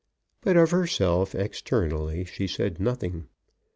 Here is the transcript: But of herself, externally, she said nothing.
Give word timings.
But 0.41 0.57
of 0.57 0.71
herself, 0.71 1.35
externally, 1.35 2.25
she 2.25 2.47
said 2.47 2.79
nothing. 2.79 3.27